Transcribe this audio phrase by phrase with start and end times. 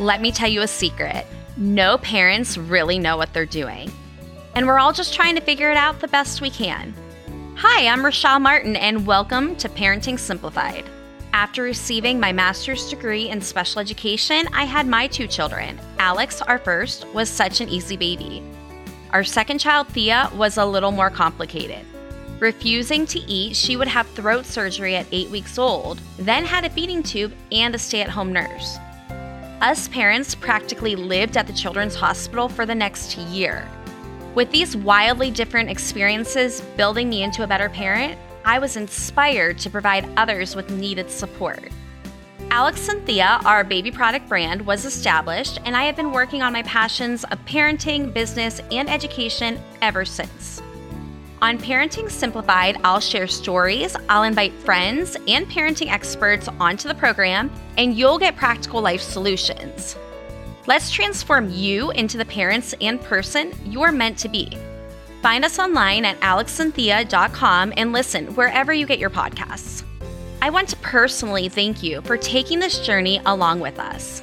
[0.00, 1.26] Let me tell you a secret
[1.58, 3.92] no parents really know what they're doing.
[4.54, 6.94] And we're all just trying to figure it out the best we can.
[7.56, 10.86] Hi, I'm Rachelle Martin, and welcome to Parenting Simplified.
[11.34, 15.78] After receiving my master's degree in special education, I had my two children.
[15.98, 18.42] Alex, our first, was such an easy baby.
[19.10, 21.84] Our second child, Thea, was a little more complicated.
[22.38, 26.70] Refusing to eat, she would have throat surgery at eight weeks old, then had a
[26.70, 28.78] feeding tube and a stay at home nurse.
[29.60, 33.68] Us parents practically lived at the children's hospital for the next year.
[34.34, 39.68] With these wildly different experiences building me into a better parent, I was inspired to
[39.68, 41.68] provide others with needed support.
[42.50, 46.54] Alex and Thea, our baby product brand, was established, and I have been working on
[46.54, 50.62] my passions of parenting, business, and education ever since.
[51.42, 57.50] On Parenting Simplified, I'll share stories, I'll invite friends and parenting experts onto the program,
[57.78, 59.96] and you'll get practical life solutions.
[60.66, 64.58] Let's transform you into the parents and person you're meant to be.
[65.22, 69.82] Find us online at alexandthea.com and listen wherever you get your podcasts.
[70.42, 74.22] I want to personally thank you for taking this journey along with us.